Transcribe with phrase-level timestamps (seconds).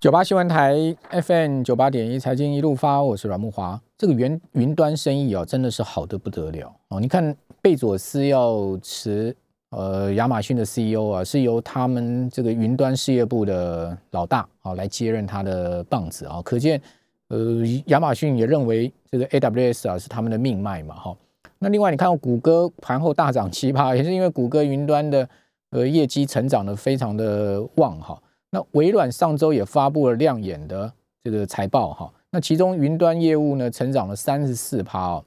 [0.00, 3.80] 九八新闻台 FM 九八点一财经一路发，我是阮木华。
[3.96, 7.00] 这个云云端生意啊，真的是好的不得了哦。
[7.00, 9.34] 你看贝佐斯要辞
[9.70, 16.40] 呃亚马逊的 CEO 啊，是由他们这个云端事业部的老大啊来接任他的棒子啊。
[16.44, 16.80] 可见
[17.26, 21.16] 呃亚马逊也认为这个 AWS 啊是他们的命脉嘛哈。
[21.58, 25.28] 那另外你看谷歌盘后大涨七八，也是因为谷歌云端的
[25.70, 28.16] 呃业绩成长的非常的旺哈。
[28.50, 30.90] 那微软上周也发布了亮眼的
[31.22, 35.24] 这个财报哈，那其中云端业务呢成长了三十四趴哦，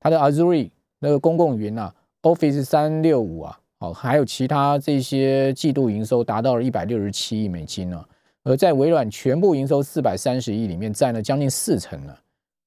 [0.00, 8.04] 它的 Azure 那个公共云啊，Office 三六五啊，哦还有其他这些季度营收达到了一百六十七亿美金呢，
[8.42, 12.18] 而在微软全部营收四百三十亿里面占了将近四成了，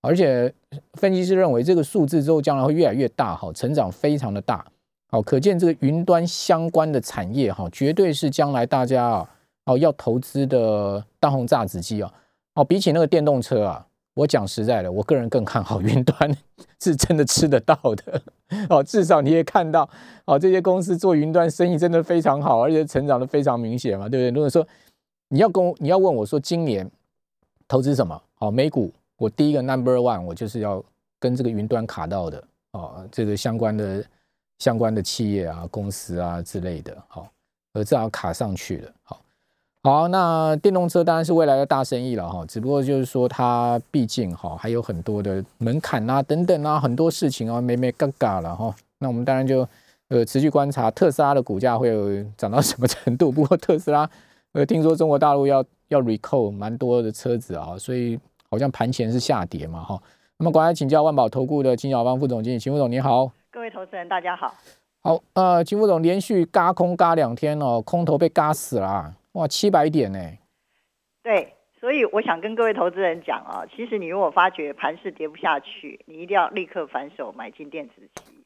[0.02, 0.54] 而且
[0.94, 4.66] 分析师认为这个数字之后将来会越来越大哈，成长非常的大，
[5.12, 9.30] 好，可见这个云端相关的产业哈，绝对是将来大家啊。
[9.70, 12.12] 哦，要投资的大红炸子鸡啊！
[12.56, 16.36] 哦，比起那个电动车啊，我讲实在的，我个人更看好云端
[16.82, 18.20] 是真的吃得到的。
[18.68, 19.88] 哦，至少你也看到，
[20.26, 24.32] 哦，这些公司做云端生意真的非常好，而且成长的非常明显嘛，对不对？
[24.32, 24.68] 如果说
[25.28, 26.90] 你要跟我，你要问我说今年
[27.68, 28.20] 投资什么？
[28.34, 30.84] 好，美股，我第一个 number one，我就是要
[31.20, 34.04] 跟这个云端卡到的哦，这个相关的
[34.58, 37.30] 相关的企业啊、公司啊之类的，好，
[37.74, 39.22] 而这样卡上去了，好。
[39.82, 48.76] 好，那电动车当然是未来的大生意了哈，只不过就是说它毕竟哈还有很多的门槛啊等等啊很多事情啊没没嘎嘎了哈。
[48.98, 49.66] 那我们当然就
[50.10, 53.32] 呃持续观察特斯拉的股价会有涨到什么程度。
[53.32, 54.10] 不过特斯拉
[54.52, 59.98] 呃听说中国大陆要要 recall 蛮多的车子啊，所以好像盘前是下跌嘛哈。
[60.40, 63.32] 那么，赶快请教万宝投顾的金小芳副总经理秦副总，你好。
[63.50, 64.54] 各位投资人大家好。
[65.02, 69.14] 好，呃，秦副总连续嘎空嘎两天哦，空头被嘎死了。
[69.34, 70.20] 哇，七百点呢？
[71.22, 78.44] 对，所以我想跟各位投资人讲啊，其实你如果发觉盘势跌不下去，你一定要立刻反手买进电子期，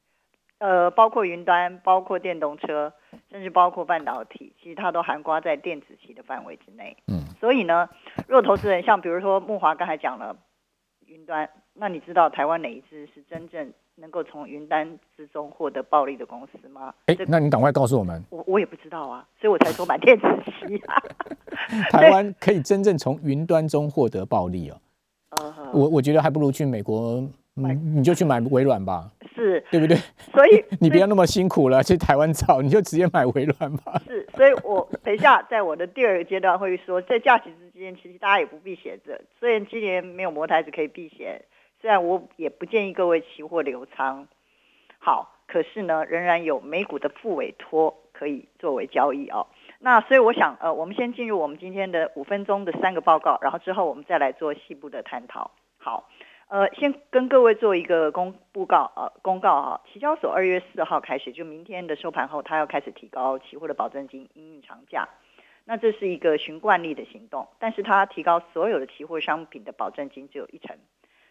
[0.57, 2.93] 呃，包括云端，包括电动车，
[3.31, 6.97] 甚至包括半导体，其实它都含刮在电子期的范围之内。
[7.07, 7.89] 嗯，所以呢，
[8.27, 10.35] 如果投资人像比如说木华刚才讲了
[11.05, 13.71] 云端，那你知道台湾哪一支是真正？
[13.95, 16.93] 能够从云端之中获得暴利的公司吗？
[17.05, 18.23] 哎，那你赶快告诉我们。
[18.29, 21.01] 我我也不知道啊，所以我才说买电子期啊。
[21.91, 24.77] 台湾可以真正从云端中获得暴利哦。
[25.73, 29.09] 我我觉得还不如去美国买，你就去买微软吧。
[29.35, 29.97] 是，对不对？
[30.31, 33.99] 所以 你不要那么辛苦了，去台湾找，你就直接买微软吧。
[34.05, 39.19] 是，所以我等一下在我的第二个阶段会说，在假期之间，其实大家也不避嫌的。
[39.39, 41.41] 虽然今年没有模台子可以避险。
[41.83, 44.29] 虽然我也不建议各位期货留仓，
[44.99, 49.47] 好，可是呢，仍然有美股的副委托可以作为交易哦。
[49.79, 55.51] 那所以我想，呃，我们先进入我们今天的五分钟的三个报告，然后之后我们再来做细部的探讨。
[55.77, 56.09] 好，
[56.47, 65.09] 呃，先跟各位做一个公布告，呃，公告哈，期交所二月四号开始，就明天的收盘后，它要开始提高期货的保证金，因应长假。
[65.65, 70.77] 那这是一个循惯例的行动，但是它提高所有的期货商品的保证金只有一成。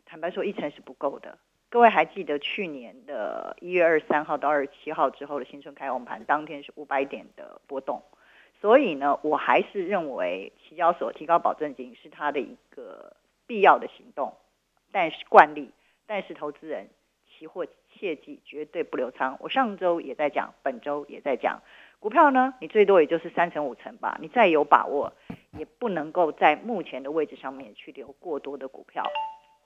[0.05, 1.39] 坦白说，一成是不够的。
[1.71, 8.03] 各位还记得去年的一月二十三号到二十七号之后的新春开红盘，当天是五百点的波动。
[8.61, 14.35] 所以呢，我还是认为期交所提高保证金是它的一个必要的行动。
[14.93, 15.71] 但是惯例，
[16.07, 16.91] 但是投资人
[17.27, 19.39] 期货切记绝对不留仓。
[19.41, 21.63] 我上周也在讲，本周也在讲，
[21.99, 24.19] 股票呢，你最多也就是三成五成吧。
[24.21, 25.11] 你再有把握，
[25.59, 29.11] 也不能够在目前的位置上面去留过多的股票。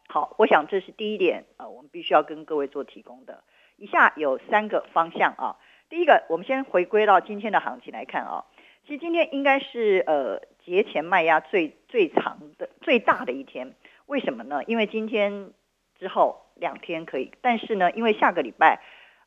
[0.09, 3.43] 好，我想这是第一点，呃，我们必须要跟各位做提供的。
[3.77, 5.57] 以下有三个方向啊。
[5.89, 8.45] 第一个，我们先回归到今天的行情来看啊。
[8.87, 13.75] 其实今天应该是呃节前卖压最最长的、最大的一天。
[14.07, 14.63] 为什么呢？
[14.65, 15.51] 因为今天
[15.99, 18.81] 之后两天可以，但是呢，因为下个礼拜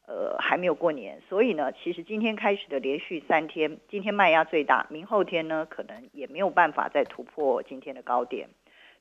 [0.07, 8.49] 呃还没有过年，所以呢，其实今天开始的连续三天，今天卖压最大，明后天呢可能也没有办法再突破今天的高点。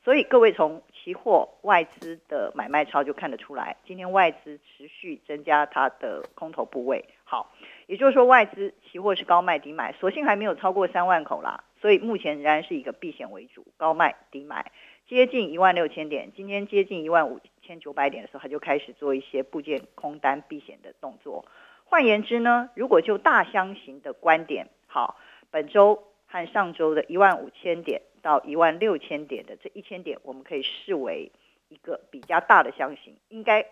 [0.08, 7.04] 所以各位从期货外资的买卖超就看得出来，今天外资持续增加它的空头部位。
[7.24, 7.52] 好，
[7.86, 11.62] 也就是说外资期货是高卖低买，所幸还没有超过三万口啦。
[11.82, 14.72] 所以目前仍然是一个避险为主，高卖低买，
[15.06, 16.32] 接近一万六千点。
[16.34, 21.44] 今天接近一万五千九百点的时候，它就开始做一些部件空单避险的动作。
[21.84, 25.18] 换言之呢，如果就大箱型的观点，好，
[25.50, 28.02] 本周和上周的一万五千点。
[28.20, 31.30] 到一万六千点的这一千点，我们可以视为
[31.68, 33.64] 一个比较大的箱型，应该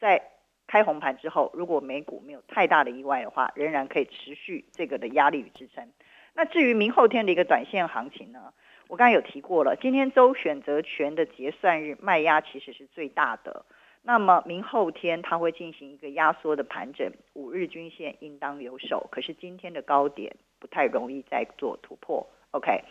[0.00, 0.20] 在
[0.66, 5.88] 开红盘之后，如果美股没有太大的意外的话，仍然可以持续这个的压力与支撑。
[6.34, 8.52] 那至于明后天的一个短线行情呢，
[8.88, 13.64] 我刚才有提过了，今天周选择权的结算日卖压其实是最大的。
[14.02, 19.06] 那么明后天它会进行一个压缩的盘整，五日均线应当留守。
[19.12, 22.24] 可是今天的高点不太容易再做突破。
[22.52, 22.84] OK，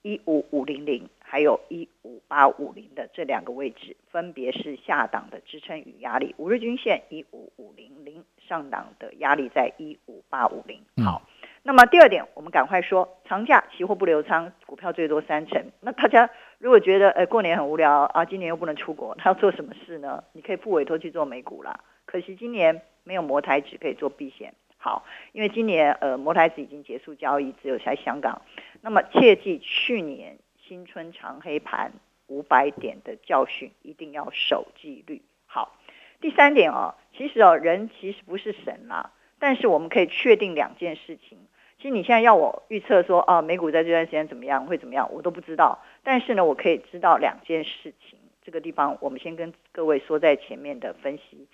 [0.00, 6.34] 一五五零零还有一五八五零的这两个位置，分别是下档的支撑与压力。
[6.38, 10.80] 五日均线一五五零零，上档的压力在一五八五零。
[11.04, 11.20] 好。
[11.66, 15.64] 那么第二点，我们赶快说，长假期货不留仓，股票最多三成。
[15.80, 16.28] 那大家
[16.58, 20.22] 如果觉得，呃，过年很无聊啊，今年又不能出国，他要做什么事呢？
[20.32, 21.80] 你可以付委托去做美股啦。
[22.04, 24.52] 可惜今年没有摩台指可以做避险。
[24.84, 25.02] 好，
[25.32, 28.42] 因为今年呃摩台指已经结束交易，只有在香港。
[28.82, 31.90] 那么切记去年新春长黑盘
[32.26, 35.22] 五百点的教训，一定要守纪律。
[35.46, 35.74] 好，
[36.20, 41.38] 第三点哦，其实哦人其实不是神啦，但是我们可以确定两件事情。
[41.78, 45.82] 其实你现在要我预测说啊，美股在这段时间怎么样，会怎么样，我都不知道。
[46.02, 48.18] 但是呢，我可以知道两件事情。
[48.42, 51.48] 这个地方我们先跟各位说在前面的分析，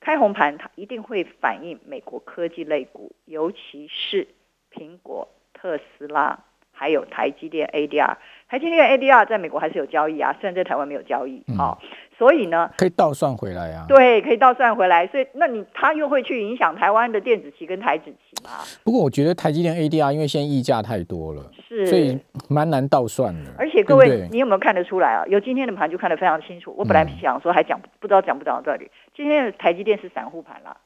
[0.00, 4.26] 开红盘它一定会反映美国科技类股，尤其是
[4.72, 6.38] 苹果、特斯拉，
[6.72, 8.16] 还有台积电 ADR。
[8.48, 11.78] 台积电 ADR 在美国还是有交易啊，虽然在台湾没有交易啊。
[12.20, 13.86] 所以呢，可以倒算回来啊。
[13.88, 15.06] 对，可以倒算回来。
[15.06, 18.60] 所以，那你它又会去影响台湾的电子期跟台指期吗？
[18.84, 23.50] 不过，我觉得台积电 ADR 因为现在溢价太多了，是，所以蛮难倒算的。
[23.56, 25.24] 而且，各位，你有没有看得出来啊？
[25.28, 26.74] 有今天的盘就看得非常清楚。
[26.76, 28.90] 我本来想说还讲不知道讲不讲到这里。
[29.16, 30.76] 今天的台积电是散户盘了。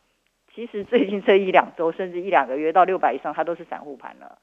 [0.54, 4.38] 其实最近这一两周，甚至一两个月到六百以上，它都是散户盘了。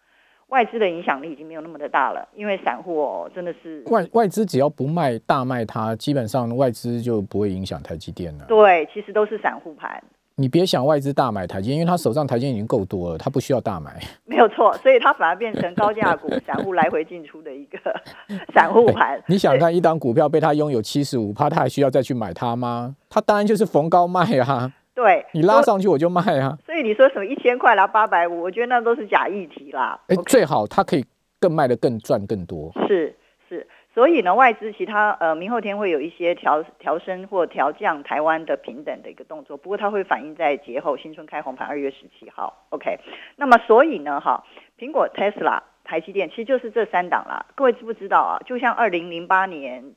[0.52, 8.46] 外资的影响力已经没有那么的大了，因为散户哦真的是外外资只要不卖大卖它，基本上外资就不会影响台积电了。
[8.48, 10.04] 对，其实都是散户盘。
[10.36, 13.98] 你别想外资大买台积电，因为他手上台积电已经够多了，他不需要大买。
[14.26, 17.78] 没有错，所以它反而变成高价股，散户来回进出的一个
[18.54, 19.22] 散户盘。
[19.28, 22.96] 你想看一档股票被他拥有七十五趴，他还需要再去买它吗？
[23.10, 24.72] 他当然就是逢高卖啊。
[25.02, 30.00] 对你拉上去我就卖啊，所以你说什么一千块拿八百五，我觉得那都是假议题啦。
[30.08, 31.04] 哎，最好它可以
[31.40, 32.72] 更卖的更赚更多。
[32.88, 33.16] 是
[33.50, 33.66] 是，
[33.96, 42.68] 所以呢，外资其他呃明后天会有一些调调升或调降台湾的平等的一个动作，不过它会反映在节后新春开红盘二月十七号。
[42.70, 43.00] OK，
[43.38, 44.44] 那么所以呢，哈，
[44.78, 47.48] 苹果、Tesla、台积电其实就是这三档啦。
[47.56, 48.40] 各位知不知道啊？
[48.46, 49.96] 就像二零零八年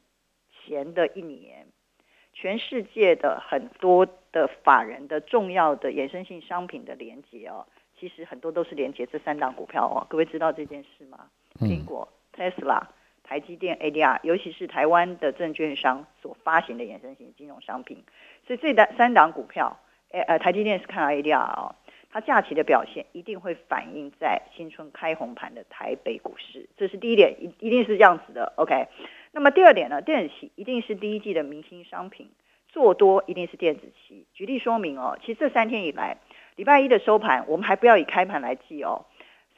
[0.67, 1.67] 前的一年。
[2.35, 7.65] 全世界的很多的法人的重要的衍生性商品的连接哦，
[7.99, 10.05] 其实很多都是连接这三档股票哦。
[10.11, 11.27] 各位知道这件事吗？
[11.61, 12.83] 苹果、Tesla、
[13.23, 18.03] 台积电 ADR，尤其是台湾的证券商所发行的衍生型金融商品，
[18.47, 19.79] 所以这档三档股票，
[20.11, 21.75] 诶呃，台积电是看 ADR 哦，
[22.11, 28.53] 它假期的表现一定会反映在新春开红盘的台北股市，这是第一点，一一定是这样子的。
[28.57, 28.89] OK。
[29.35, 32.31] 那么第二点呢，电子期一定是第一季的明星商品，
[32.69, 34.27] 做多一定是电子期。
[34.33, 36.19] 举例说明哦，其实这三天以来，
[36.55, 39.07] 礼拜一的收盘，我们还不要以开盘来记哦，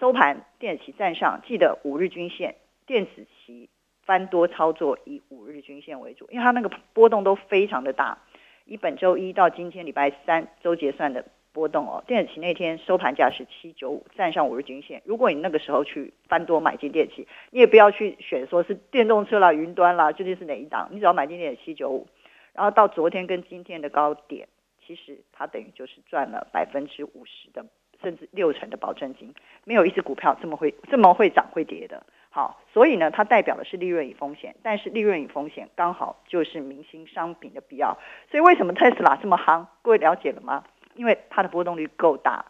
[0.01, 2.55] 收盘电子期站上，记得五日均线，
[2.87, 3.69] 电子期
[4.07, 8.17] 翻多操作以五日均线为主，因为它那个波动都非常的大。
[8.65, 11.27] 以本周一到今天礼拜三周结算的。
[11.57, 15.01] 波动哦，电子期那天收盘价是七九五，站上五日均线。
[15.07, 20.91] 如果你那个时候去翻多买进电器，你也不要去选说是电动车啦、云端啦，究竟是哪一档？
[20.93, 22.07] 你只要买进电子七九五，
[22.53, 24.49] 然后到昨天跟今天的高点，
[24.87, 27.65] 其实它等于就是赚了百分之五十的，
[28.03, 29.35] 甚至六成的保证金。
[29.65, 32.05] 没有一只股票这么会这么会涨会跌的。
[32.29, 37.97] 好，所以呢，它代表的是利润与风险，但是利润与风险刚好就是明星商品的必要。
[38.31, 39.65] 所以为什么特斯拉这么夯？
[39.81, 40.63] 各位了解了吗？
[40.97, 42.47] 因为它的波动率够大，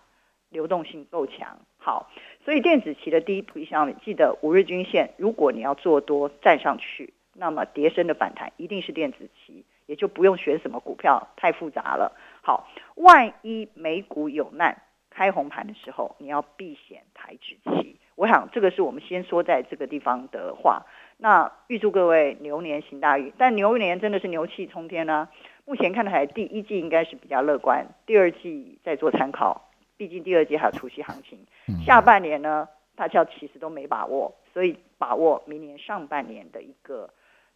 [0.48, 2.10] 流动性够强，好，
[2.44, 12.16] 所以电子期的第一图像，记得五日均线，如果你要做多站上去，那么叠升的反弹一定是电子期，也就不用选什么股票，太复杂了。
[12.42, 17.96] 好，万一美股有难，开红盘的时候，你要避险台指期。
[18.14, 20.86] 我想这个是我们先说在这个地方的话。
[21.18, 25.28] 那预祝各位牛年行大运，但牛年真的是牛气冲天呢。
[25.66, 29.68] 目前看来，第一季应该是比较乐观，第二季再做参考。
[29.98, 31.38] 毕竟第二季还有除夕行情，
[31.84, 37.08] 下半年呢，大家其实都没把握，所以把握明年上半年的一个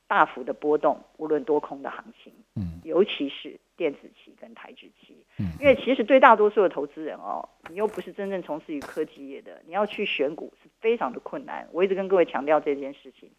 [0.09, 11.69] 大幅的波动，无论多空的行情，嗯，尤其是电子期跟台指期，嗯，因为其实对大多数的投资人哦，你又不是真正从事于科技业的，你要去选股是非常的困难。
[11.73, 13.31] 我一直跟各位强调这件事情，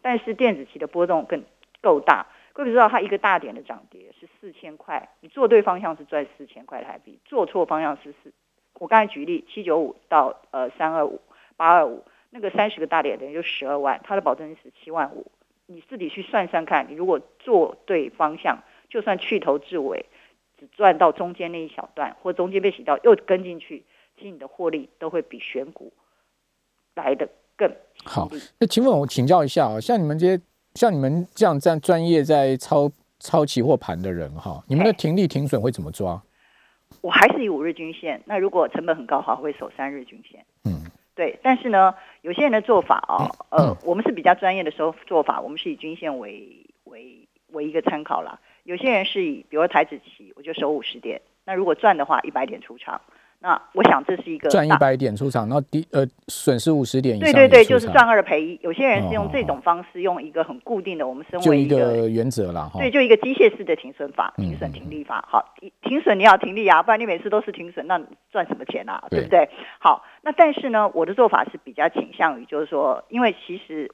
[0.00, 1.42] 但是电子期的波动更
[1.82, 2.24] 够大。
[2.54, 8.32] 各位知道，它一个大点的涨跌是四千块，你做对方向是赚四千块台币，做错方向是四。
[8.78, 11.20] 我刚才举例七九五到呃三二五
[11.56, 15.26] 八二五，那个三十个大点等于就十二万，它的保证金是七万五，
[15.66, 20.06] 你自己去算算看，你如果做对方向，就算去头至尾，
[20.56, 23.82] 只赚到中间那一小段，或中间被洗到又跟进去，
[24.16, 25.92] 其实你的获利都会比选股
[26.94, 27.68] 来的更
[28.04, 28.28] 好。
[28.60, 30.40] 那请问我请教一下啊，像你们这些
[30.74, 32.90] 像你们这样这样专业在操
[33.20, 36.20] 操期货盘的人哈，你们的停利停损会怎么抓？
[37.00, 38.20] 我还是以五日均线。
[38.24, 40.44] 那如果成本很高的话，会守三日均线。
[40.64, 41.38] 嗯，对。
[41.42, 48.40] 但是呢，有些人的做法啊，呃，我们是比较专业的时候做法，我们是以均线为为为一个参考啦。
[48.64, 51.20] 有些人是以，比如台子期，我就守五十点。
[51.44, 53.00] 那如果赚的话，一百点出场。
[53.44, 57.30] 那我想这是一个赚一百点出场，然后低呃损失五十点以上。
[57.30, 58.58] 对对对，就是赚二赔一。
[58.62, 62.70] 有些人是用这种方式，用一个很固定的，我们身为一个原则啦。
[62.72, 65.22] 对，就一个机械式的停损法，停损停利法。
[65.28, 68.00] 好，停损你要停利啊，不然你每次都是停损，那
[68.32, 69.04] 赚什么钱啊？
[69.10, 69.46] 对不对？
[69.78, 73.92] 好，那但是呢，我的做法是比较倾向于，就是说，因为其实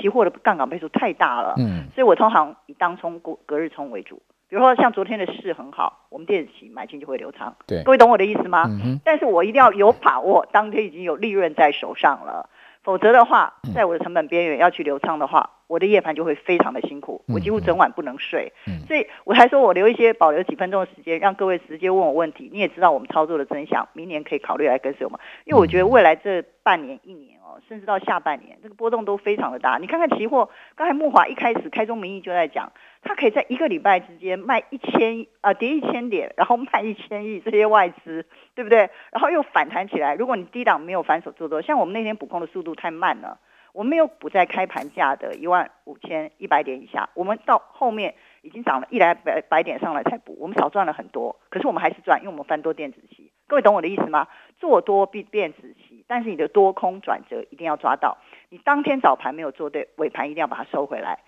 [0.00, 4.22] 期货的杠杆倍数太大了，嗯，所以我通常以当冲、隔隔日冲为主。
[4.48, 8.64] 比如说像昨天的市很好，我们电子期买进就会流仓，对，各位懂我的意思吗？
[9.04, 12.48] 但是我一定要有把握，当天已经有利润在手上了，
[12.84, 18.52] 否则的话，在我的成本边缘要去流仓的话，我的夜盘就会非常的辛苦，我几乎整晚不能睡。
[18.86, 27.35] 所以我还说我留一些保留几分钟的时间，让各位直接问我问题，你也知道我们操作的真相，明年可以考虑来跟随我们，因为我觉得未来这半年一年。
[27.68, 29.78] 甚至到下半年，这个波动都非常的大。
[29.78, 32.72] 你看看期货，刚才木华一开始开宗明义就在讲，
[33.02, 38.90] 它可以在一个礼拜之间卖一千啊，跌一千点，然后卖一千亿，这些外资，对不对？
[39.10, 40.14] 然后又反弹起来。
[40.14, 43.38] 如果你低档没有反手做多，像我们那天补空的速度太慢了，
[43.72, 53.30] 我们没有补在开盘价的一万五千一百点以下，我们到后面已经涨了一来百百点上来才补，我们少赚了很多，可是我们还是赚，因为我们翻多电子期。
[53.48, 54.26] 各位懂我的意思吗？
[54.58, 55.75] 做多必电子，
[56.06, 58.18] 但是你的多空转折一定要抓到。
[58.48, 61.18] 你当天早盘没有做对，尾盘一定要把它收回来，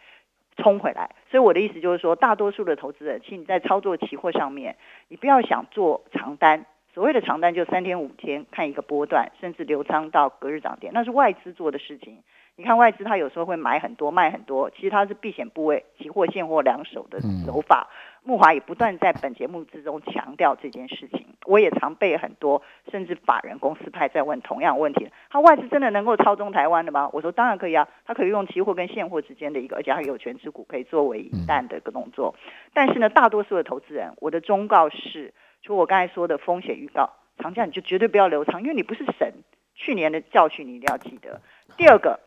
[0.56, 1.10] 冲回来。
[1.30, 4.76] 所以我的意思就是说，大多数的投资人，请你在操作期货上面，
[5.08, 6.64] 你不要想做长单。
[6.94, 12.22] 所谓的长单就三天五天看一个波段，甚至流仓到隔日涨点，那是外资做的事情。
[12.58, 17.88] 你看外资它有时候会买很多卖很多，其实它是避险部位，期货现货两手的手法。
[18.24, 21.24] 木华也不断在本节目之中强调这件事情。
[21.46, 22.60] 我也常被很多
[22.90, 27.08] 甚至法人公司派在问同样问题：他外资真的能够操纵台湾的吗？
[27.12, 32.34] 我说当然可以啊，他可以用期货跟现货之间的一个，而且还有权持股可以作为一旦的一个动作。
[32.74, 39.32] 但是呢，大多数的投资人，我的忠告是，除我刚才说的风险预告，长假你就绝对不要留长，因为你不是神。
[39.76, 41.40] 去年的教训你一定要记得。
[41.76, 42.18] 第二个。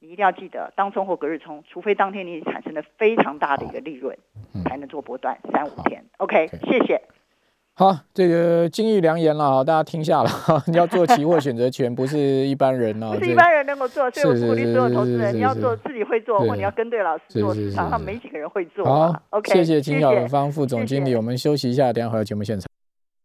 [0.00, 4.16] 你一定要记得，当冲或隔日冲，除非当天你产生了非常大的一个利润，
[4.64, 6.04] 才能做波段三五天。
[6.18, 7.02] OK，谢谢。
[7.74, 10.30] 好，这个金玉良言了，大家听下了。
[10.66, 18.84] 你要做期货选择权，不是一般人哦，不是一般人能够做，所以我鼓励所有投资人，你要做自己会做，或你要跟对老师做，市场上没几个人会做。
[18.84, 22.67] 好，OK，谢谢金小芳副总经理，我们休息一下，等下回到节目现场。